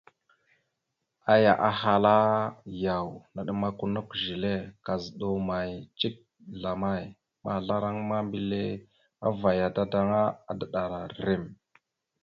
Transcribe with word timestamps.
Aya 1.33 1.53
ahala: 1.69 2.15
«Yaw, 2.83 3.07
naɗəmakw 3.33 3.81
a 3.89 3.91
nakw 3.93 4.09
zile, 4.23 4.53
kazəɗaw 4.85 5.35
amay 5.41 5.71
cik 5.99 6.15
zlamay?» 6.59 7.03
Mazlaraŋa 7.43 8.03
ma, 8.09 8.17
mbile 8.27 8.61
avayara 9.27 9.69
dadaŋŋa, 9.75 10.21
adaɗəra 10.51 10.99
rrem. 11.17 11.43